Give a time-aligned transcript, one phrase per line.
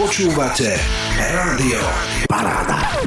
[0.00, 0.80] Počúvate
[1.20, 1.76] Rádio
[2.24, 3.04] Paráda.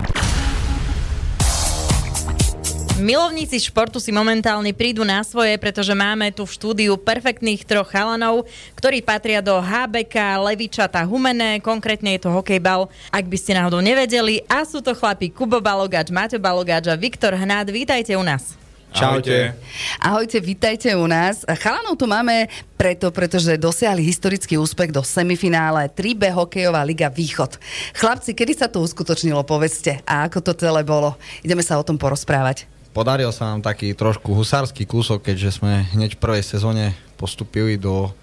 [3.02, 8.46] Milovníci športu si momentálne prídu na svoje, pretože máme tu v štúdiu perfektných troch chalanov,
[8.78, 14.46] ktorí patria do HBK, Levičata, Humené, konkrétne je to hokejbal, ak by ste náhodou nevedeli.
[14.46, 17.74] A sú to chlapí Kubo Balogač, Maťo Balogač a Viktor Hnad.
[17.74, 18.63] Vítajte u nás.
[18.94, 19.58] Čaute.
[19.98, 21.42] Ahojte, vítajte u nás.
[21.58, 22.46] Chalanov tu máme
[22.78, 27.58] preto, pretože dosiahli historický úspech do semifinále 3B hokejová liga Východ.
[27.98, 31.18] Chlapci, kedy sa to uskutočnilo, povedzte, a ako to celé bolo?
[31.42, 32.70] Ideme sa o tom porozprávať.
[32.94, 38.14] Podaril sa nám taký trošku husársky kúsok, keďže sme hneď v prvej sezóne postupili do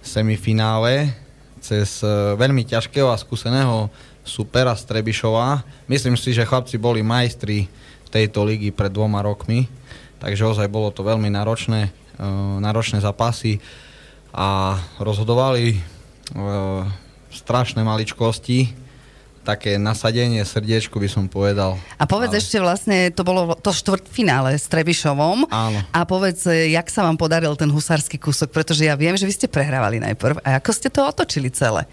[0.00, 1.12] semifinále
[1.60, 2.08] cez e,
[2.40, 3.92] veľmi ťažkého a skúseného
[4.24, 5.60] supera z Trebišova.
[5.84, 7.68] Myslím si, že chlapci boli majstri
[8.08, 9.68] tejto ligy pred dvoma rokmi
[10.20, 13.60] takže ozaj bolo to veľmi náročné, uh, náročné zápasy
[14.36, 16.84] a rozhodovali uh,
[17.32, 18.86] strašné maličkosti,
[19.46, 21.78] také nasadenie, srdiečku by som povedal.
[22.02, 22.42] A povedz ale...
[22.42, 25.46] ešte vlastne, to bolo to štvrtfinále s Trebišovom.
[25.46, 25.78] Áno.
[25.94, 29.46] A povedz, jak sa vám podaril ten husársky kúsok, pretože ja viem, že vy ste
[29.46, 30.42] prehrávali najprv.
[30.42, 31.86] A ako ste to otočili celé?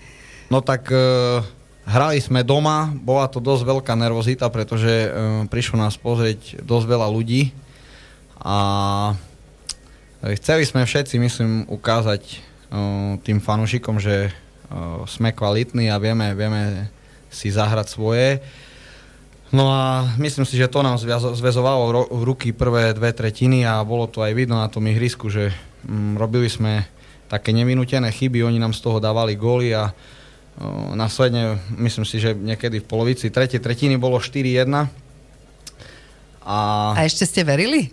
[0.49, 1.45] No tak uh,
[1.85, 7.05] hrali sme doma, bola to dosť veľká nervozita, pretože uh, prišlo nás pozrieť dosť veľa
[7.05, 7.53] ľudí
[8.43, 8.55] a
[10.35, 12.43] chceli sme všetci, myslím, ukázať
[13.23, 14.35] tým fanúšikom, že
[15.07, 16.91] sme kvalitní a vieme, vieme
[17.31, 18.41] si zahrať svoje.
[19.53, 24.25] No a myslím si, že to nám zväzovalo ruky prvé dve tretiny a bolo to
[24.25, 25.53] aj vidno na tom ihrisku, že
[25.85, 26.89] um, robili sme
[27.29, 29.93] také nevinútené chyby, oni nám z toho dávali góly a
[30.93, 34.69] následne myslím si, že niekedy v polovici tretej tretiny bolo 4-1.
[36.45, 36.57] A...
[36.93, 37.89] a ešte ste verili?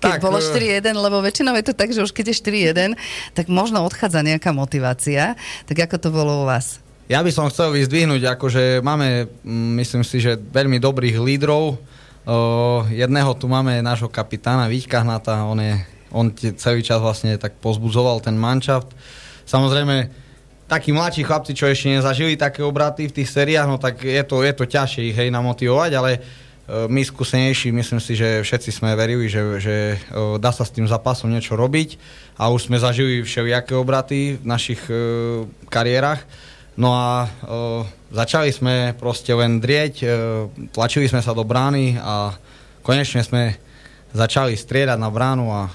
[0.00, 2.36] Keď tak, bolo 4-1, e, lebo väčšinou je to tak, že už keď je
[2.72, 2.96] 4-1,
[3.36, 5.36] tak možno odchádza nejaká motivácia.
[5.68, 6.80] Tak ako to bolo u vás?
[7.12, 11.76] Ja by som chcel vyzdvihnúť, akože máme, mm, myslím si, že veľmi dobrých lídrov.
[12.20, 15.74] Uh, jedného tu máme nášho kapitána Víťka Hnata, on, je,
[16.14, 18.92] on celý čas vlastne tak pozbudzoval ten manšaft.
[19.48, 20.06] Samozrejme,
[20.70, 24.46] takí mladší chlapci, čo ešte nezažili také obraty v tých seriách, no tak je to,
[24.46, 28.94] je to ťažšie ich hej namotivovať, ale E, my skúsenejší, myslím si, že všetci sme
[28.94, 31.98] verili, že, že e, dá sa s tým zápasom niečo robiť
[32.38, 34.94] a už sme zažili všelijaké obraty v našich e,
[35.66, 36.22] kariérach.
[36.80, 37.28] No a
[38.08, 40.00] začali sme proste len drieť,
[40.72, 42.32] tlačili sme sa do brány a
[42.80, 43.58] konečne sme
[44.16, 45.68] začali striedať na bránu a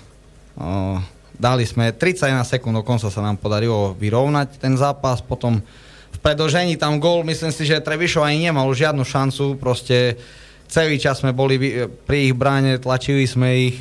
[1.37, 5.61] dali sme 31 sekúnd, dokonca sa nám podarilo vyrovnať ten zápas, potom
[6.09, 10.17] v predlžení tam gól, myslím si, že Trebišov ani nemal žiadnu šancu, proste
[10.65, 11.57] Celý čas sme boli
[12.05, 13.77] pri ich bráne, tlačili sme ich,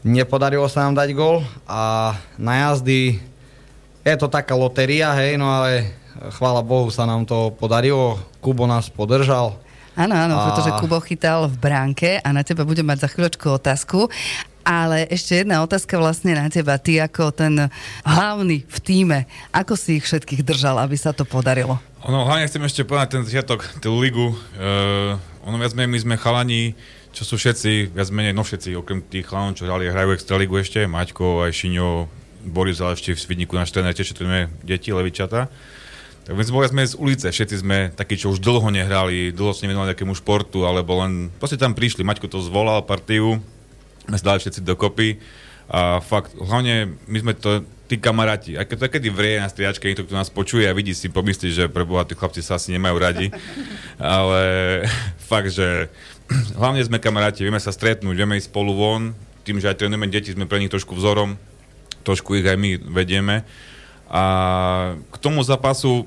[0.00, 3.20] nepodarilo sa nám dať gol a na jazdy
[4.00, 5.92] je to taká lotéria, hej, no ale
[6.40, 9.60] chvála Bohu sa nám to podarilo, Kubo nás podržal.
[9.98, 10.44] Áno, áno, a...
[10.48, 14.08] pretože Kubo chytal v bránke a na teba budem mať za chvíľočku otázku.
[14.60, 16.76] Ale ešte jedna otázka vlastne na teba.
[16.76, 17.72] Ty ako ten
[18.04, 19.18] hlavný v týme,
[19.56, 21.80] ako si ich všetkých držal, aby sa to podarilo?
[22.04, 24.36] Ono, hlavne chcem ešte povedať ten začiatok, tú ligu.
[24.60, 26.76] Uh, ono viac menej, my sme chalani,
[27.10, 30.84] čo sú všetci, viac menej, no všetci, okrem tých chalanov, čo hrali, hrajú Extraligu ešte,
[30.84, 31.88] Maťko, aj Šiňo,
[32.48, 35.48] Boris, ale ešte v Svidníku náš tréner, tiež trénujeme deti, levičata.
[36.24, 39.56] Tak my sme boli sme z ulice, všetci sme takí, čo už dlho nehrali, dlho
[39.56, 43.40] sa nevenovali nejakému športu, alebo len proste tam prišli, Maťko to zvolal partiu,
[44.04, 45.18] sme sa dali všetci dokopy
[45.70, 49.90] a fakt, hlavne my sme to, tí kamaráti, aj keď to kedy vrie na striačke,
[49.90, 52.70] niekto, kto nás počuje a vidí si, pomyslí, že pre Boha tí chlapci sa asi
[52.70, 53.34] nemajú radi,
[53.98, 54.42] ale
[55.30, 55.90] fakt, že
[56.62, 59.10] hlavne sme kamaráti, vieme sa stretnúť, vieme ísť spolu von,
[59.42, 61.34] tým, že aj trénujeme deti, sme pre nich trošku vzorom,
[62.06, 63.42] trošku ich aj my vedieme.
[64.06, 64.22] A
[65.10, 66.06] k tomu zápasu,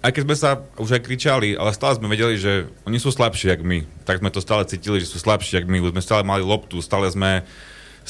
[0.00, 3.52] aj keď sme sa už aj kričali, ale stále sme vedeli, že oni sú slabší,
[3.52, 3.84] jak my.
[4.08, 5.84] Tak sme to stále cítili, že sú slabší, jak my.
[5.84, 7.44] Už sme stále mali loptu, stále sme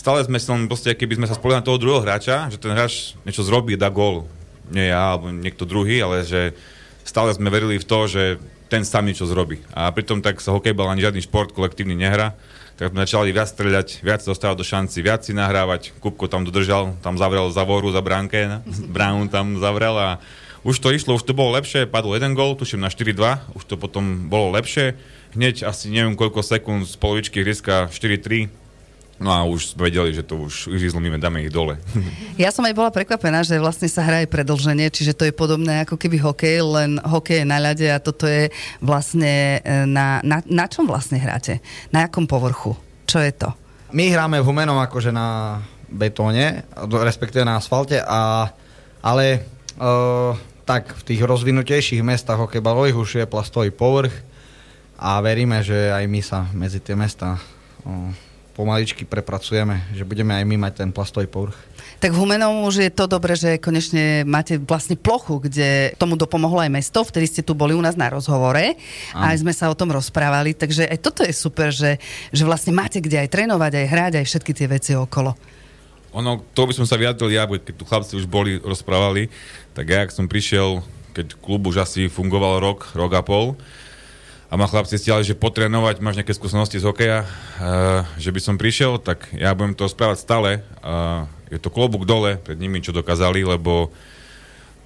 [0.01, 3.13] stále sme sa proste, keby sme sa spoliehali na toho druhého hráča, že ten hráč
[3.29, 4.25] niečo zrobí, dá gól.
[4.73, 6.57] Nie ja, alebo niekto druhý, ale že
[7.05, 8.41] stále sme verili v to, že
[8.73, 9.61] ten sám niečo zrobí.
[9.77, 12.33] A pritom tak sa hokejbal ani žiadny šport kolektívny nehra.
[12.79, 15.93] Tak sme začali viac streľať, viac dostávať do šanci, viac si nahrávať.
[16.01, 18.63] Kupko tam dodržal, tam zavrel zavoru za bránke,
[18.95, 20.09] Brown tam zavrel a
[20.65, 23.81] už to išlo, už to bolo lepšie, padol jeden gól, tuším na 4-2, už to
[23.81, 24.97] potom bolo lepšie.
[25.33, 28.53] Hneď asi neviem koľko sekúnd z polovičky hryska 4-3,
[29.21, 31.77] No a už sme vedeli, že to už zlomíme, dáme ich dole.
[32.41, 35.85] Ja som aj bola prekvapená, že vlastne sa hrá aj predlženie, čiže to je podobné
[35.85, 38.49] ako keby hokej, len hokej je na ľade a toto je
[38.81, 41.61] vlastne e, na, na, na čom vlastne hráte?
[41.93, 42.73] Na akom povrchu?
[43.05, 43.53] Čo je to?
[43.93, 45.61] My hráme v Humenom akože na
[45.93, 48.49] betóne, respektíve na asfalte, a,
[49.05, 49.45] ale
[49.77, 50.33] uh,
[50.65, 54.15] tak v tých rozvinutejších mestách hokejbalových už je plastový povrch
[54.95, 57.43] a veríme, že aj my sa medzi tie mesta
[57.83, 58.15] o,
[58.61, 61.57] pomaličky prepracujeme, že budeme aj my mať ten plastový povrch.
[62.01, 66.61] Tak v Humenom už je to dobre, že konečne máte vlastne plochu, kde tomu dopomohlo
[66.61, 68.77] aj mesto, vtedy ste tu boli u nás na rozhovore
[69.13, 72.01] a aj sme sa o tom rozprávali, takže aj toto je super, že,
[72.33, 75.37] že vlastne máte kde aj trénovať, aj hrať, aj všetky tie veci okolo.
[76.17, 79.29] Ono, to by som sa vyjadril ja, keď tu chlapci už boli, rozprávali,
[79.77, 80.81] tak ja, ak som prišiel,
[81.13, 83.61] keď klub už asi fungoval rok, rok a pol,
[84.51, 88.59] a ma chlapci stiali, že potrénovať, máš nejaké skúsenosti z hokeja, uh, že by som
[88.59, 90.51] prišiel, tak ja budem to správať stále.
[90.83, 93.95] Uh, je to klobúk dole pred nimi, čo dokázali, lebo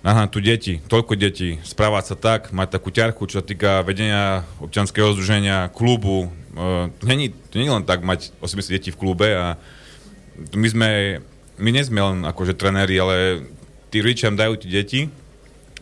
[0.04, 4.44] Aha, tu deti, toľko detí, správať sa tak, mať takú ťarchu, čo sa týka vedenia
[4.60, 6.28] občanského združenia, klubu.
[6.52, 9.56] Uh, není, to nie len tak mať 80 detí v klube a
[10.52, 10.90] my sme,
[11.56, 13.48] my nie sme len akože trenéri, ale
[13.88, 15.00] tí rodičia dajú tie deti,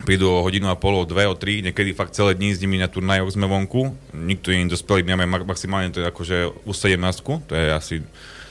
[0.01, 2.81] prídu o hodinu a pol, o dve, o tri, niekedy fakt celé dní s nimi
[2.81, 3.93] na turnajoch sme vonku.
[4.17, 6.97] Nikto nie je dospelý, my máme maximálne to je akože u 17,
[7.45, 7.95] to je asi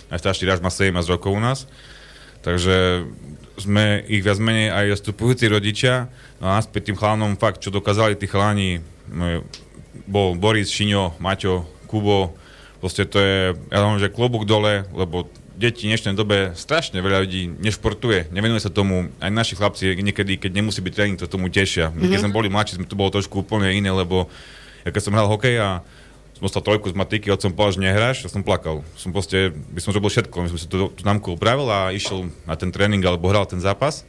[0.09, 1.67] najstarší ráž má 17 rokov u nás.
[2.43, 3.07] Takže
[3.59, 6.11] sme ich viac menej aj zastupujúci rodičia.
[6.43, 8.83] No a naspäť tým chlánom fakt, čo dokázali tí chláni,
[10.09, 12.35] bol Boris, Šiňo, Maťo, Kubo,
[12.83, 17.25] proste to je, ja dám, že klobúk dole, lebo deti v dnešnej dobe strašne veľa
[17.25, 21.53] ľudí nešportuje, nevenuje sa tomu, aj naši chlapci niekedy, keď nemusí byť tréning, to tomu
[21.53, 21.93] tešia.
[21.93, 22.23] My, keď mm-hmm.
[22.27, 24.29] sme boli mladší, sme to bolo trošku úplne iné, lebo
[24.83, 25.69] ja keď som hral hokej a
[26.35, 28.83] som dostal trojku z matiky, od som povedal, že nehráš, ja som plakal.
[28.99, 32.33] Som proste, by som robil všetko, my som si tú, tú námku upravil a išiel
[32.49, 34.03] na ten tréning alebo hral ten zápas.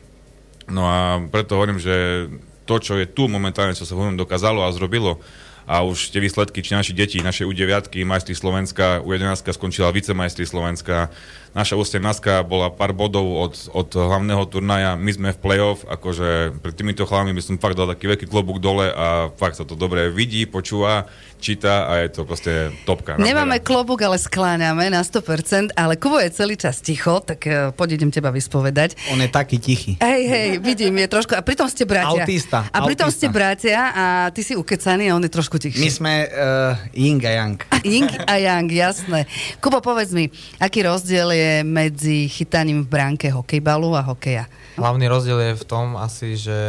[0.65, 2.27] No a preto hovorím, že
[2.63, 5.19] to, čo je tu momentálne, čo sa hovorím, dokázalo a zrobilo,
[5.67, 11.09] a už tie výsledky, či naši deti, naše U9, majstri Slovenska, U11 skončila vicemajstri Slovenska,
[11.53, 12.01] naša U17
[12.49, 17.29] bola pár bodov od, od hlavného turnaja, my sme v play-off, akože pred týmito chlami
[17.31, 21.05] by som fakt dal taký veľký klobúk dole a fakt sa to dobre vidí, počúva,
[21.37, 23.21] číta a je to proste topka.
[23.21, 28.01] Nemáme klobúk, ale skláňame na 100%, ale Kubo je celý čas ticho, tak uh, poď
[28.01, 28.97] idem teba vyspovedať.
[29.13, 30.01] On je taký tichý.
[30.01, 32.25] Hej, hej, vidím, je trošku, a pritom ste bratia.
[32.25, 32.65] Autista.
[32.73, 33.27] A pritom autista.
[33.27, 35.83] ste bratia a ty si ukecaný a on je trošku tichší.
[35.83, 37.57] My sme uh, Ying a Yang.
[37.83, 39.19] Ying a Yang, jasné.
[39.59, 44.45] Kubo, povedz mi, aký rozdiel je medzi chytaním v bránke hokejbalu a hokeja?
[44.79, 46.59] Hlavný rozdiel je v tom asi, že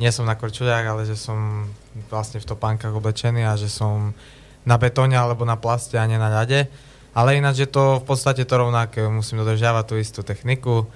[0.00, 1.68] nie som na korčuliach, ale že som
[2.08, 4.16] vlastne v topánkach oblečený a že som
[4.62, 6.66] na betóne alebo na plaste a nie na ľade.
[7.12, 9.04] Ale ináč je to v podstate to rovnaké.
[9.04, 10.88] Musím dodržiavať tú istú techniku,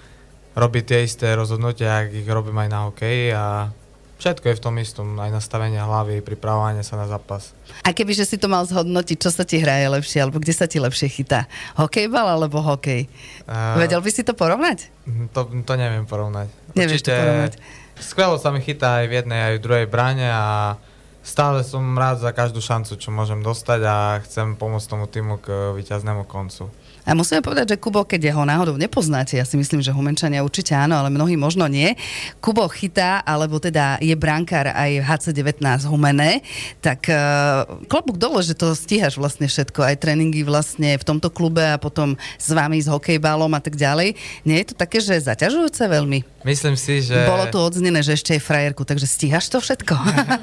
[0.56, 3.68] robiť tie isté rozhodnutia, ak ich robím aj na hokeji a
[4.16, 7.52] všetko je v tom istom, aj nastavenie hlavy, pripravovanie sa na zápas.
[7.84, 10.80] A kebyže si to mal zhodnotiť, čo sa ti hraje lepšie, alebo kde sa ti
[10.80, 11.44] lepšie chytá?
[11.76, 13.08] Hokejbal alebo hokej?
[13.44, 14.88] Uh, Vedel by si to porovnať?
[15.36, 16.48] To, to neviem porovnať.
[16.72, 17.52] Nevieš Určite, to porovnať.
[17.96, 20.76] Skvelo sa mi chytá aj v jednej, aj v druhej bráne a
[21.24, 25.74] stále som rád za každú šancu, čo môžem dostať a chcem pomôcť tomu týmu k
[25.76, 26.68] víťaznému koncu.
[27.06, 30.74] A musíme povedať, že Kubo, keď ho náhodou nepoznáte, ja si myslím, že Humenčania určite
[30.74, 31.94] áno, ale mnohí možno nie.
[32.42, 36.42] Kubo chytá, alebo teda je brankár aj v HC19 Humene,
[36.82, 41.62] tak uh, klobúk dole, že to stíhaš vlastne všetko, aj tréningy vlastne v tomto klube
[41.62, 44.18] a potom s vami s hokejbalom a tak ďalej.
[44.42, 46.42] Nie je to také, že zaťažujúce veľmi?
[46.42, 47.22] Myslím si, že...
[47.22, 49.94] Bolo tu odznené, že ešte je frajerku, takže stíhaš to všetko?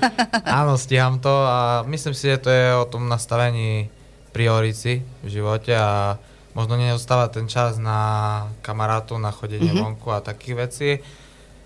[0.64, 3.92] áno, stíham to a myslím si, že to je o tom nastavení
[4.32, 6.18] priority v živote a
[6.54, 9.98] možno neostáva ten čas na kamarátov, na chodenie mm-hmm.
[9.98, 10.90] vonku a takých vecí.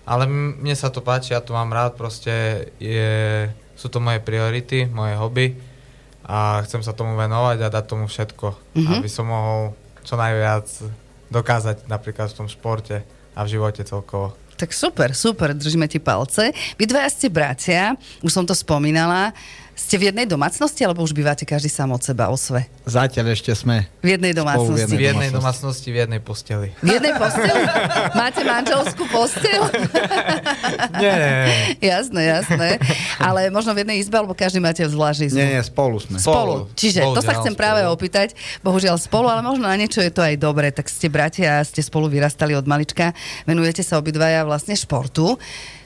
[0.08, 3.44] Ale mne sa to páči, ja to mám rád, proste je,
[3.76, 5.46] sú to moje priority, moje hobby
[6.24, 8.96] a chcem sa tomu venovať a dať tomu všetko, mm-hmm.
[9.00, 9.76] aby som mohol
[10.08, 10.64] čo najviac
[11.28, 13.04] dokázať napríklad v tom športe
[13.36, 14.32] a v živote celkovo.
[14.58, 16.50] Tak super, super, držíme ti palce.
[16.80, 19.30] Vy dvaja ste bratia, už som to spomínala.
[19.78, 22.66] Ste v jednej domácnosti, alebo už bývate každý sám od seba o sve?
[22.82, 23.86] Zatiaľ ešte sme.
[24.02, 24.90] V jednej domácnosti.
[24.90, 26.74] V jednej domácnosti, v jednej posteli.
[26.82, 27.62] V jednej posteli?
[28.18, 29.62] Máte manželskú postel?
[30.98, 31.58] nie, nie, nie.
[31.78, 32.68] Jasné, jasné.
[33.22, 35.38] Ale možno v jednej izbe, alebo každý máte zvlášť izbu?
[35.38, 36.18] Nie, nie, spolu sme.
[36.18, 36.66] Spolu.
[36.74, 37.62] Čiže spolu, to sa chcem spolu.
[37.62, 38.34] práve opýtať.
[38.66, 40.74] Bohužiaľ spolu, ale možno na niečo je to aj dobre.
[40.74, 43.14] Tak ste bratia, ste spolu vyrastali od malička.
[43.46, 45.38] Venujete sa obidvaja vlastne športu.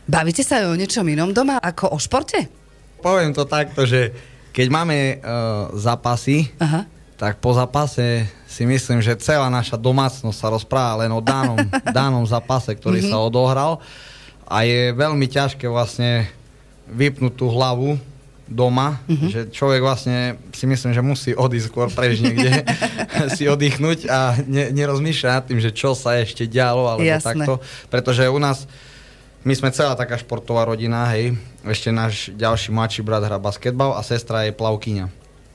[0.08, 2.62] Bavíte sa o niečom inom doma ako o športe?
[3.02, 4.14] Poviem to takto, že
[4.54, 6.87] keď máme uh, zápasy, Aha.
[7.18, 11.59] tak po zápase si myslím, že celá naša domácnosť sa rozpráva len o danom,
[11.99, 13.12] danom zápase, ktorý mm-hmm.
[13.16, 13.82] sa odohral
[14.47, 16.28] a je veľmi ťažké vlastne
[16.92, 17.97] vypnúť tú hlavu
[18.52, 19.30] doma, mm-hmm.
[19.32, 22.61] že človek vlastne si myslím, že musí odísť skôr preč niekde,
[23.37, 27.25] si oddychnúť a ne, nerozmýšľa nad tým, že čo sa ešte dialo alebo Jasné.
[27.25, 28.68] takto, pretože u nás
[29.42, 31.34] my sme celá taká športová rodina, hej.
[31.66, 35.06] Ešte náš ďalší mladší brat hrá basketbal a sestra je plavkyňa.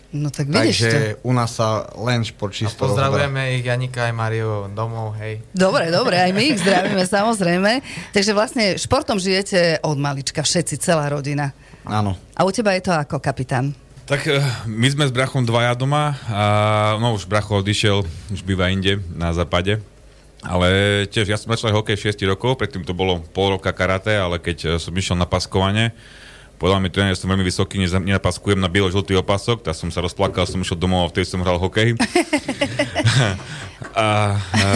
[0.07, 0.83] No tak vidíš to.
[0.87, 3.11] Takže u nás sa len šport A čisto rozoberá.
[3.11, 5.43] pozdravujeme ich Janika aj Mariu domov, hej.
[5.51, 7.83] Dobre, dobre, aj my ich zdravíme samozrejme.
[8.15, 11.51] Takže vlastne športom žijete od malička, všetci, celá rodina.
[11.83, 12.15] Áno.
[12.39, 13.75] A u teba je to ako kapitán?
[14.07, 16.43] Tak eh, my sme s brachom dvaja doma a
[17.03, 19.83] no už bracho odišiel, už býva inde na západe.
[20.47, 20.67] Ale
[21.11, 24.57] tiež, ja som začal hokej 6 rokov, predtým to bolo pol roka karate, ale keď
[24.63, 25.91] eh, som išiel na paskovanie,
[26.55, 29.99] povedal mi tréner, že som veľmi vysoký, neza- nenapaskujem na bielo-žltý opasok, tak som sa
[29.99, 31.99] rozplakal, som išiel domov a vtedy som hral hokej.
[33.93, 34.67] a, e,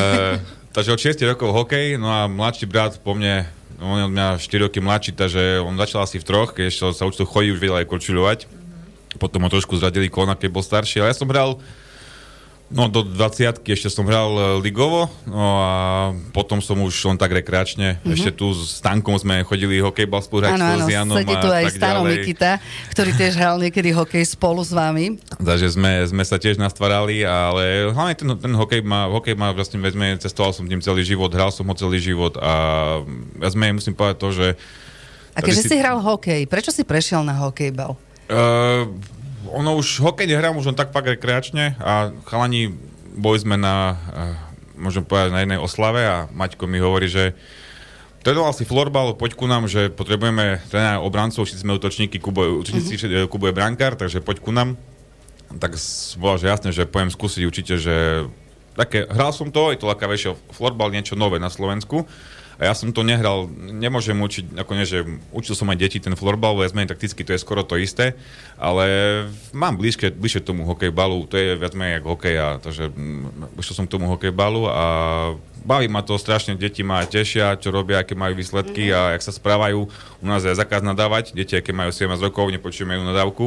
[0.75, 3.49] takže od 6 rokov hokej, no a mladší brat po mne,
[3.81, 7.09] on je od mňa 4 roky mladší, takže on začal asi v troch, keď sa
[7.09, 8.39] učil chodiť, už vedel aj korčuľovať.
[9.17, 11.57] Potom ho trošku zradili kolona, keď bol starší, ale ja som hral
[12.71, 15.71] No do 20 ešte som hral e, ligovo, no a
[16.31, 17.99] potom som už len tak rekreačne.
[17.99, 18.15] Mm-hmm.
[18.15, 22.07] Ešte tu s Stankom sme chodili hokejbal spolu hrať s Janom sedí tu aj Stano.
[22.07, 22.63] Mikita,
[22.95, 25.19] ktorý tiež hral niekedy hokej spolu s vami.
[25.35, 29.83] Takže sme, sme sa tiež nastvarali, ale hlavne ten, ten hokej ma, hokej ma vlastne
[29.83, 32.53] vezme, cestoval som tým celý život, hral som ho celý život a
[33.43, 34.47] ja sme, musím povedať to, že
[35.35, 37.99] A keďže si- si hral hokej, prečo si prešiel na hokejbal?
[38.31, 38.87] Uh,
[39.51, 42.71] ono už hokej nehrám už len tak fakt rekreačne a chalani
[43.11, 44.35] boli sme na, uh,
[44.79, 47.35] môžem povedať, na jednej oslave a Maťko mi hovorí, že
[48.23, 52.95] trénoval si florbal, poď ku nám, že potrebujeme trénera obrancov, všetci sme útočníky, Kubo, útočníci,
[52.95, 53.27] mm-hmm.
[53.27, 54.79] Kubo je brankár, takže poď ku nám.
[55.51, 55.75] Tak
[56.15, 58.23] bola, že jasné, že pojem skúsiť určite, že
[58.79, 62.07] také, hral som to, je to lakavejšie florbal, niečo nové na Slovensku.
[62.61, 65.01] A ja som to nehral, nemôžem učiť, ako nie, že
[65.33, 68.13] učil som aj deti ten florbal, viac menej takticky to je skoro to isté,
[68.61, 68.85] ale
[69.49, 73.75] mám bližšie, bližšie tomu hokejbalu, to je viac menej ako hokej a takže mm, išiel
[73.81, 74.85] som k tomu hokejbalu a
[75.65, 79.33] baví ma to strašne, deti ma tešia, čo robia, aké majú výsledky a jak sa
[79.33, 79.89] správajú.
[80.21, 83.45] U nás je zákaz nadávať, deti, aké majú 17 rokov, nepočujeme ju nadávku.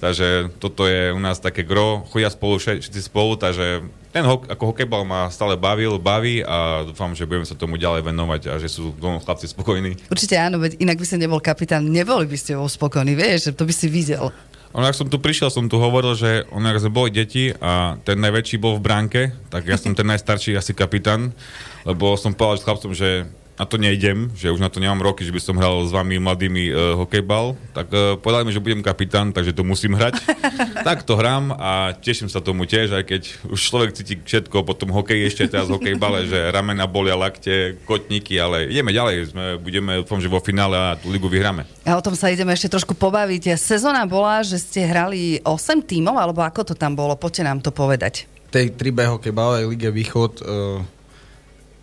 [0.00, 3.84] Takže toto je u nás také gro, chodia spolu, vše- všetci spolu, takže
[4.14, 8.06] ten hok, ako hokejbal ma stále bavil, baví a dúfam, že budeme sa tomu ďalej
[8.06, 10.06] venovať a že sú chlapci spokojní.
[10.06, 13.66] Určite áno, veď inak by si nebol kapitán, neboli by ste bol spokojní, vieš, to
[13.66, 14.30] by si videl.
[14.74, 17.98] Ono, ak som tu prišiel, som tu hovoril, že ono, ak sme boli deti a
[18.06, 21.34] ten najväčší bol v bránke, tak ja som ten najstarší asi kapitán,
[21.82, 25.22] lebo som povedal s chlapcom, že na to nejdem, že už na to nemám roky,
[25.22, 28.82] že by som hral s vami mladými uh, hokejbal, tak uh, povedali mi, že budem
[28.82, 30.18] kapitán, takže to musím hrať.
[30.88, 34.90] tak to hrám a teším sa tomu tiež, aj keď už človek cíti všetko, potom
[34.90, 40.18] hokej ešte teraz hokejbale, že ramena bolia, lakte, kotníky, ale ideme ďalej, sme, budeme, dúfam,
[40.18, 41.62] že vo finále a tú ligu vyhráme.
[41.86, 43.54] A o tom sa ideme ešte trošku pobaviť.
[43.54, 47.14] Sezóna bola, že ste hrali 8 tímov, alebo ako to tam bolo?
[47.14, 48.26] Poďte nám to povedať.
[48.50, 50.93] V tej 3B hokejbalovej lige Východ uh,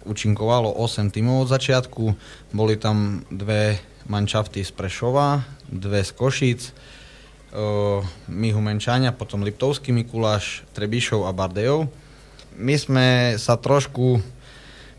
[0.05, 2.03] účinkovalo 8 tímov od začiatku.
[2.53, 3.77] Boli tam dve
[4.09, 11.87] manšafty z Prešova, dve z Košic, uh, my Humenčania, potom Liptovský Mikuláš, Trebišov a Bardejov.
[12.57, 13.07] My sme
[13.39, 14.19] sa trošku...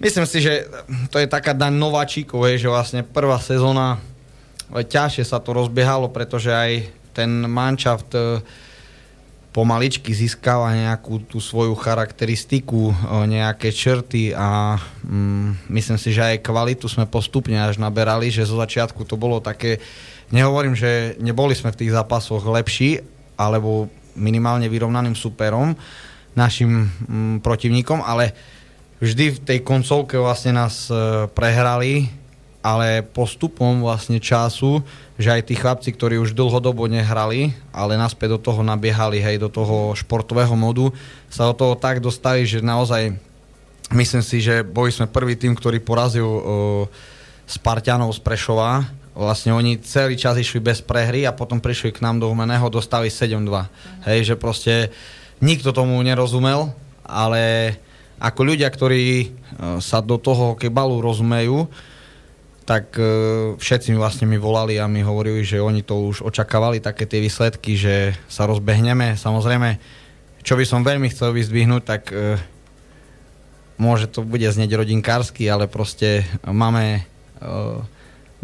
[0.02, 0.66] Myslím si, že
[1.12, 4.02] to je taká daň nováčikov, že vlastne prvá sezóna
[4.72, 8.40] ťažšie sa to rozbiehalo, pretože aj ten manšaft e,
[9.52, 12.94] pomaličky získava nejakú tú svoju charakteristiku, e,
[13.28, 18.56] nejaké črty a mm, myslím si, že aj kvalitu sme postupne až naberali, že zo
[18.56, 19.76] začiatku to bolo také,
[20.32, 23.04] nehovorím, že neboli sme v tých zápasoch lepší,
[23.36, 25.76] alebo minimálne vyrovnaným superom,
[26.32, 28.32] našim mm, protivníkom, ale
[29.04, 32.08] vždy v tej koncovke vlastne nás e, prehrali,
[32.62, 34.86] ale postupom vlastne času,
[35.18, 39.50] že aj tí chlapci, ktorí už dlhodobo nehrali, ale naspäť do toho nabiehali, hej, do
[39.50, 40.94] toho športového modu,
[41.26, 43.18] sa do toho tak dostali, že naozaj
[43.90, 46.42] myslím si, že boli sme prvý tým, ktorý porazil uh,
[47.50, 48.86] Spartianov z Prešova.
[49.12, 53.12] Vlastne oni celý čas išli bez prehry a potom prišli k nám do Humeného, dostali
[53.12, 54.06] 7-2.
[54.08, 54.88] Hej, že proste
[55.42, 56.72] nikto tomu nerozumel,
[57.04, 57.76] ale
[58.22, 61.66] ako ľudia, ktorí uh, sa do toho kebalu rozumejú,
[62.62, 63.04] tak e,
[63.58, 67.18] všetci mi vlastne mi volali a mi hovorili, že oni to už očakávali, také tie
[67.18, 69.18] výsledky, že sa rozbehneme.
[69.18, 69.76] Samozrejme,
[70.42, 72.38] čo by som veľmi chcel vyzdvihnúť, tak e,
[73.78, 77.02] môže to bude znieť rodinkársky, ale proste máme,
[77.42, 77.50] e,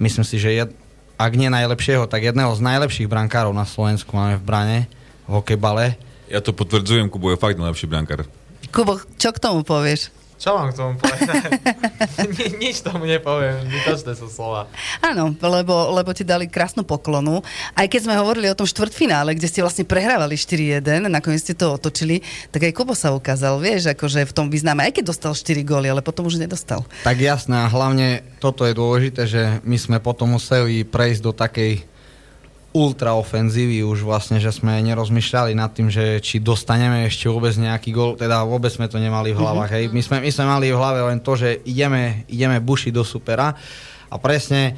[0.03, 0.71] myslím si, že jed,
[1.19, 4.79] ak nie najlepšieho, tak jedného z najlepších brankárov na Slovensku máme v brane,
[5.27, 5.99] v hokejbale.
[6.31, 8.27] Ja to potvrdzujem, Kubo je fakt najlepší brankár.
[8.71, 10.18] Kubo, čo k tomu povieš?
[10.39, 11.51] Čo mám k tomu povedať?
[12.39, 14.71] Ni, nič tomu nepoviem, vytočné sú slova.
[15.03, 17.43] Áno, lebo, lebo ti dali krásnu poklonu.
[17.75, 21.75] Aj keď sme hovorili o tom štvrtfinále, kde ste vlastne prehrávali 4-1, nakoniec ste to
[21.75, 22.23] otočili,
[22.55, 25.91] tak aj Kubo sa ukázal, vieš, akože v tom význame, aj keď dostal 4 góly,
[25.91, 26.87] ale potom už nedostal.
[27.03, 31.83] Tak jasné, a hlavne toto je dôležité, že my sme potom museli prejsť do takej
[32.77, 37.91] ultra ofenzívy už vlastne, že sme nerozmýšľali nad tým, že či dostaneme ešte vôbec nejaký
[37.97, 39.73] gol, teda vôbec sme to nemali v hlavách.
[39.73, 39.89] Mm-hmm.
[39.89, 39.95] Hej.
[39.97, 43.57] My, sme, my sme mali v hlave len to, že ideme, ideme bušiť do supera
[44.13, 44.77] a presne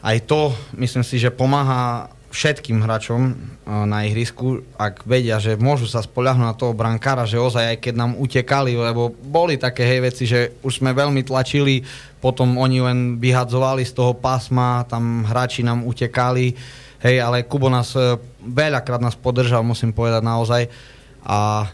[0.00, 3.34] aj to, myslím si, že pomáha všetkým hráčom
[3.66, 7.94] na ihrisku, ak vedia, že môžu sa spoľahnúť na toho brankára, že ozaj aj keď
[7.98, 11.82] nám utekali, lebo boli také hej veci, že už sme veľmi tlačili,
[12.22, 16.54] potom oni len vyhadzovali z toho pásma, tam hráči nám utekali,
[17.00, 20.62] Hej, ale Kubo nás e, veľakrát nás podržal, musím povedať naozaj.
[21.24, 21.68] A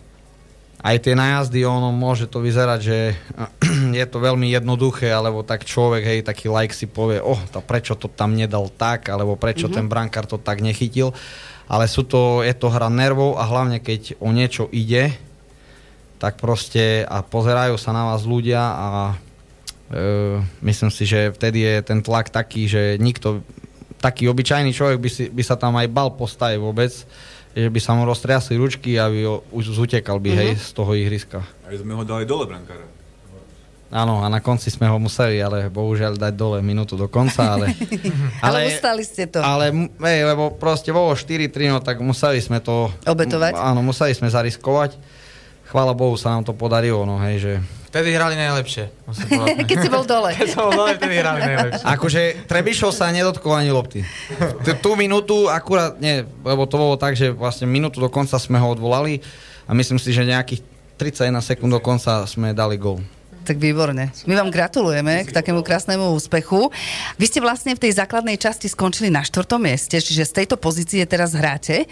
[0.87, 2.99] aj tie najazdy, ono môže to vyzerať, že
[3.99, 7.99] je to veľmi jednoduché, alebo tak človek, hej, taký like si povie, oh, to prečo
[7.99, 9.77] to tam nedal tak, alebo prečo mm-hmm.
[9.83, 11.11] ten brankár to tak nechytil.
[11.67, 15.11] Ale sú to, je to hra nervov a hlavne keď o niečo ide,
[16.23, 18.89] tak proste a pozerajú sa na vás ľudia a
[19.91, 23.43] e, myslím si, že vtedy je ten tlak taký, že nikto
[24.01, 26.93] taký obyčajný človek by, si, by sa tam aj bal postaviť vôbec,
[27.57, 30.43] že by sa mu roztriasli ručky a by ho, už zutekal by, mm-hmm.
[30.53, 31.41] hej, z toho ihriska.
[31.65, 32.85] A sme ho dali dole, brankára.
[33.87, 37.71] Áno, a na konci sme ho museli, ale bohužiaľ dať dole minútu do konca, ale...
[38.45, 39.39] ale, ale ustali ste to.
[39.39, 39.71] Ale,
[40.03, 42.91] hej, lebo proste bolo 4-3, no tak museli sme to...
[43.07, 43.55] Obetovať?
[43.55, 44.99] Áno, museli sme zariskovať.
[45.71, 47.53] Chvála Bohu sa nám to podarilo, no hej, že
[47.97, 48.85] Vtedy hrali najlepšie.
[49.73, 50.37] Keď si bol dole.
[50.37, 51.85] Keď som bol dole, vtedy hrali najlepšie.
[51.97, 54.05] Akože Trebišov sa nedotkol ani lopty.
[54.69, 58.61] T- tú minútu akurát, nie, lebo to bolo tak, že vlastne minútu do konca sme
[58.61, 59.25] ho odvolali
[59.65, 60.61] a myslím si, že nejakých
[61.01, 63.01] 31 sekúnd do konca sme dali gol.
[63.49, 64.13] Tak výborne.
[64.29, 66.69] My vám gratulujeme k takému krásnemu úspechu.
[67.17, 71.01] Vy ste vlastne v tej základnej časti skončili na štvrtom mieste, čiže z tejto pozície
[71.09, 71.89] teraz hráte.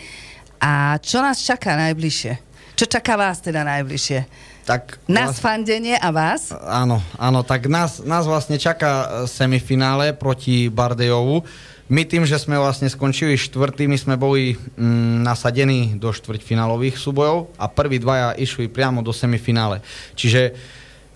[0.61, 2.54] A čo nás čaká najbližšie?
[2.75, 4.27] Čo čaká vás teda najbližšie?
[4.67, 6.51] Tak nás vlastne, fandenie a vás?
[6.51, 11.45] Áno, áno, tak nás, nás vlastne čaká e, semifinále proti Bardejovu.
[11.87, 17.69] My tým, že sme vlastne skončili štvrtými, sme boli mm, nasadení do štvrťfinálových súbojov a
[17.69, 19.85] prví dvaja išli priamo do semifinále.
[20.17, 20.57] Čiže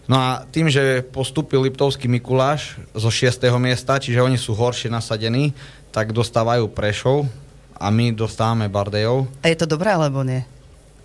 [0.08, 3.44] No a tým, že postúpil Liptovský Mikuláš zo 6.
[3.60, 5.52] miesta, čiže oni sú horšie nasadení,
[5.92, 7.28] tak dostávajú Prešov
[7.76, 9.28] a my dostávame Bardejov.
[9.44, 10.48] A je to dobré alebo nie?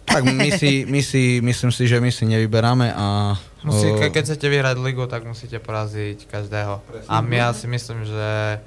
[0.05, 3.37] Tak my si, my si, myslím si, že my si nevyberáme a...
[3.63, 6.83] Musí, ke, keď chcete vyhrať ligu, tak musíte poraziť každého.
[7.07, 8.59] A my ja si myslím, že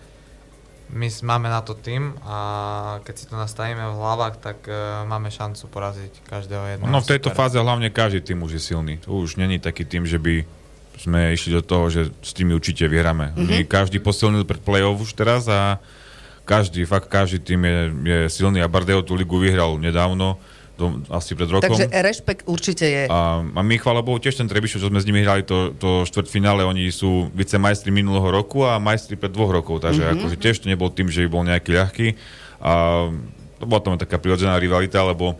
[0.90, 2.37] my máme na to tým a
[3.03, 6.88] keď si to nastavíme v hlavách, tak uh, máme šancu poraziť každého jedného.
[6.88, 7.38] No v tejto supera.
[7.44, 8.94] fáze hlavne každý tým už je silný.
[9.03, 10.46] To už není taký tým, že by
[10.96, 13.35] sme išli do toho, že s tými určite vyhráme.
[13.35, 13.46] Mm-hmm.
[13.51, 15.83] My každý posilnil pred play-off už teraz a
[16.46, 20.38] každý, fakt každý tým je, je silný a Bardeo tú ligu vyhral nedávno
[20.77, 21.73] do, asi pred rokom.
[21.73, 23.05] Takže rešpekt určite je.
[23.09, 26.05] A, a my, chvála Bohu, tiež ten Trebišov, čo sme s nimi hrali to, to
[26.05, 30.17] štvrtfinále, oni sú vicemajstri minulého roku a majstri pred dvoch rokov, takže mm-hmm.
[30.21, 32.07] akože tiež to nebol tým, že by bol nejaký ľahký.
[32.61, 32.73] A
[33.57, 35.37] to bola tam taká prirodzená rivalita, lebo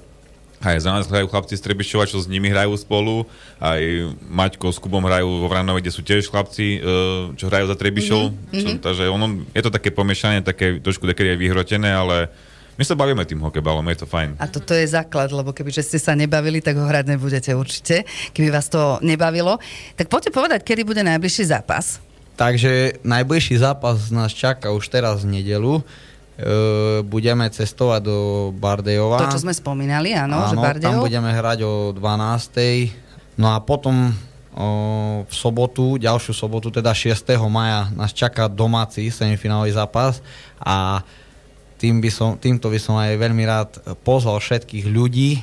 [0.65, 3.29] aj za nás hrajú chlapci z Trebišova, čo s nimi hrajú spolu.
[3.61, 3.77] Aj
[4.25, 6.89] Maťko s Kubom hrajú vo Vranove, kde sú tiež chlapci, e,
[7.37, 8.23] čo hrajú za Trebišov.
[8.33, 8.61] Mm-hmm.
[8.65, 12.33] Čo, takže ono, je to také pomiešanie, také trošku také aj vyhrotené, ale
[12.77, 14.37] my sa bavíme tým hokejbalom, je to fajn.
[14.37, 18.05] A toto je základ, lebo keby ste sa nebavili, tak ho hrať nebudete určite,
[18.37, 19.57] keby vás to nebavilo.
[19.97, 22.05] Tak poďte povedať, kedy bude najbližší zápas.
[22.37, 25.81] Takže najbližší zápas nás čaká už teraz v nedelu.
[25.81, 28.17] E, budeme cestovať do
[28.53, 29.25] Bardejova.
[29.25, 31.01] To, čo sme spomínali, áno, áno že Bardejov.
[31.01, 33.41] tam budeme hrať o 12.
[33.41, 34.13] No a potom
[34.53, 34.69] o,
[35.25, 37.25] v sobotu, ďalšiu sobotu, teda 6.
[37.49, 40.21] maja, nás čaká domáci semifinálový zápas
[40.61, 41.01] a
[41.77, 45.41] tým by som, týmto by som aj veľmi rád pozval všetkých ľudí, e,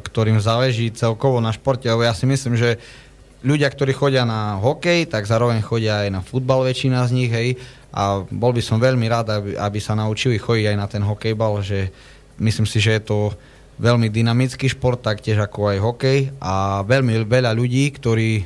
[0.00, 2.78] ktorým záleží celkovo na športe, lebo ja si myslím, že
[3.42, 7.58] ľudia, ktorí chodia na hokej, tak zároveň chodia aj na futbal, väčšina z nich, hej,
[7.90, 11.58] a bol by som veľmi rád, aby, aby sa naučili chodiť aj na ten hokejbal,
[11.58, 11.90] že
[12.38, 13.18] myslím si, že je to
[13.82, 16.18] veľmi dynamický šport, taktiež ako aj hokej.
[16.38, 18.44] A veľmi veľa ľudí, ktorí e,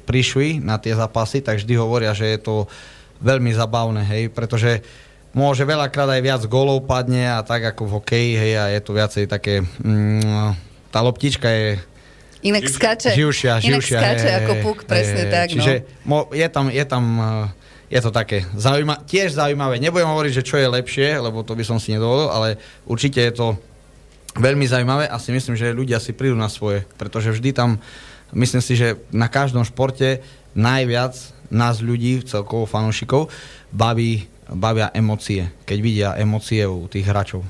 [0.00, 2.56] prišli na tie zápasy, tak vždy hovoria, že je to
[3.20, 4.80] veľmi zabavné, hej, pretože
[5.30, 8.92] môže veľakrát aj viac golov padne a tak ako v hokeji, hej, a je to
[8.94, 10.54] viacej také, mm,
[10.90, 11.68] tá loptička je
[12.40, 13.12] Inak skáče.
[13.12, 15.46] Živšia, Inak skáče hej, ako puk, presne hej, tak.
[15.52, 15.74] Čiže
[16.08, 16.24] no.
[16.32, 19.82] je tam, je tam eh, je to také zaujíma- tiež zaujímavé.
[19.82, 22.56] Nebudem hovoriť, že čo je lepšie, lebo to by som si nedovolil, ale
[22.88, 23.46] určite je to
[24.38, 27.82] veľmi zaujímavé a si myslím, že ľudia si prídu na svoje, pretože vždy tam
[28.30, 30.22] myslím si, že na každom športe
[30.54, 31.18] najviac
[31.50, 33.26] nás ľudí, celkovo fanúšikov,
[33.74, 37.42] baví, bavia emócie, keď vidia emócie u tých hráčov.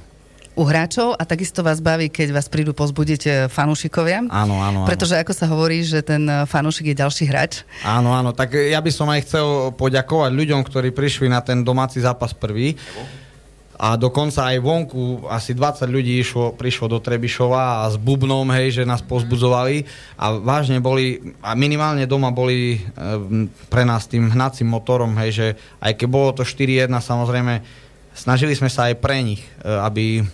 [0.59, 4.27] U hráčov a takisto vás baví, keď vás prídu pozbudiť e, fanúšikovia?
[4.29, 4.89] Áno, áno, áno.
[4.91, 7.63] Pretože ako sa hovorí, že ten e, fanúšik je ďalší hráč.
[7.87, 9.47] Áno, áno, tak ja by som aj chcel
[9.79, 12.75] poďakovať ľuďom, ktorí prišli na ten domáci zápas prvý.
[13.81, 18.77] A dokonca aj vonku asi 20 ľudí išlo, prišlo do Trebišova a s bubnom, hej,
[18.77, 19.89] že nás pozbudzovali.
[20.21, 22.81] A vážne boli, a minimálne doma boli e,
[23.73, 25.47] pre nás tým hnacím motorom, hej, že
[25.81, 27.65] aj keď bolo to 4-1, samozrejme,
[28.13, 30.29] snažili sme sa aj pre nich, e, aby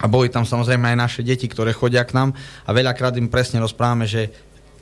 [0.00, 2.32] a boli tam samozrejme aj naše deti, ktoré chodia k nám.
[2.64, 4.32] A veľakrát im presne rozprávame, že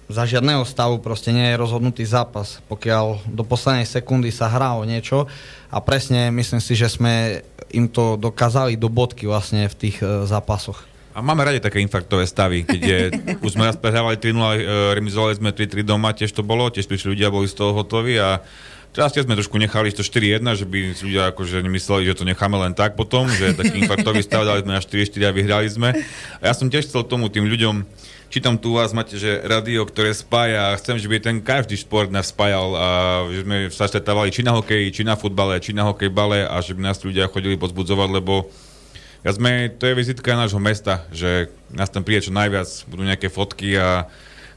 [0.09, 4.83] za žiadneho stavu proste nie je rozhodnutý zápas, pokiaľ do poslednej sekundy sa hrá o
[4.89, 5.29] niečo
[5.69, 10.25] a presne myslím si, že sme im to dokázali do bodky vlastne v tých e,
[10.25, 10.89] zápasoch.
[11.13, 13.01] A máme radi také infarktové stavy, keď je,
[13.45, 14.61] už sme raz prehrávali 3-0, e,
[14.97, 18.41] remizovali sme 3-3 doma, tiež to bolo, tiež prišli ľudia, boli z toho hotoví a
[18.89, 22.73] Teraz sme trošku nechali to 4-1, že by ľudia akože nemysleli, že to necháme len
[22.73, 25.89] tak potom, že taký infarktový stav, dali sme na 4-4 a vyhrali sme.
[26.41, 27.85] A ja som tiež chcel tomu tým ľuďom,
[28.29, 32.29] čítam tu vás, máte, že rádio, ktoré spája, chcem, že by ten každý šport nás
[32.29, 32.87] spájal a
[33.33, 36.77] že sme sa stretávali či na hokeji, či na futbale, či na hokejbale a že
[36.77, 38.53] by nás ľudia chodili pozbudzovať, lebo
[39.25, 43.33] ja sme, to je vizitka nášho mesta, že nás tam príde čo najviac, budú nejaké
[43.33, 44.07] fotky a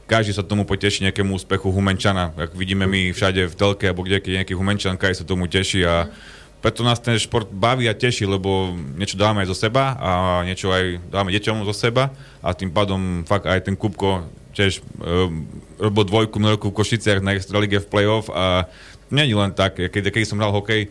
[0.06, 2.36] každý sa tomu poteší nejakému úspechu Humenčana.
[2.36, 6.12] Ak vidíme my všade v telke alebo kde, nejaký Humenčan, každý sa tomu teší a
[6.62, 10.10] preto nás ten šport baví a teší, lebo niečo dáme aj zo seba a
[10.46, 14.22] niečo aj dáme deťom zo seba a tým pádom fakt aj ten Kupko
[14.54, 15.42] tiež um,
[15.82, 18.70] robil dvojku roku v Košiciach na Extralige v playoff a
[19.10, 20.86] není len tak, keď, keď som hral hokej,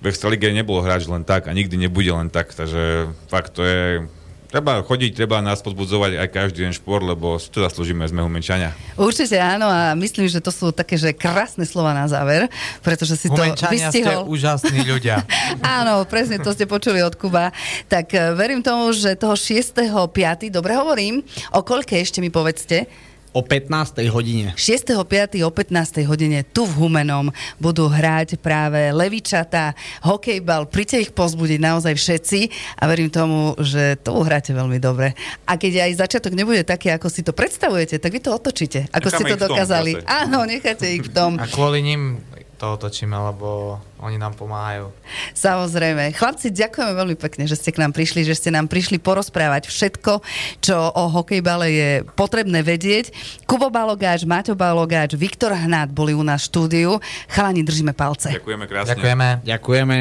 [0.00, 4.08] v Extralige nebolo hráč len tak a nikdy nebude len tak, takže fakt to je
[4.54, 8.70] Treba chodiť, treba nás pozbudzovať aj každý den šport, lebo to zaslúžime, sme Humenčania.
[8.94, 12.46] Určite áno a myslím, že to sú také, že krásne slova na záver,
[12.78, 14.22] pretože si Humenčania to vystihol.
[14.22, 15.26] ste úžasní ľudia.
[15.82, 17.50] áno, presne to ste počuli od Kuba.
[17.90, 20.14] Tak eh, verím tomu, že toho 6.5.
[20.54, 22.86] dobre hovorím, o koľke ešte mi povedzte?
[23.34, 23.98] O 15.
[24.14, 24.54] hodine.
[24.54, 25.42] 6.5.
[25.42, 26.06] o 15.
[26.06, 29.74] hodine tu v Humenom budú hrať práve Levičata,
[30.06, 30.70] hokejbal.
[30.70, 32.40] Príďte ich pozbudiť naozaj všetci
[32.78, 35.18] a verím tomu, že to uhráte veľmi dobre.
[35.50, 39.10] A keď aj začiatok nebude taký, ako si to predstavujete, tak vy to otočíte, ako
[39.10, 39.90] Necháme ste to dokázali.
[40.06, 41.34] Áno, necháte ich v tom.
[41.42, 42.22] A kvôli nim
[42.54, 44.92] to otočíme, lebo oni nám pomáhajú.
[45.34, 46.14] Samozrejme.
[46.14, 50.22] Chlapci, ďakujeme veľmi pekne, že ste k nám prišli, že ste nám prišli porozprávať všetko,
[50.60, 53.10] čo o hokejbale je potrebné vedieť.
[53.48, 56.90] Kubo Balogáč, Maťo Balogáč, Viktor Hnát boli u nás v štúdiu.
[57.32, 58.30] Chalani, držíme palce.
[58.34, 58.94] Ďakujeme krásne.
[58.94, 59.28] Ďakujeme.
[59.42, 59.96] Ďakujeme.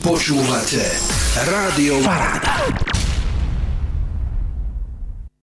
[0.00, 0.82] Počúvate
[1.46, 2.89] Rádio Paráda.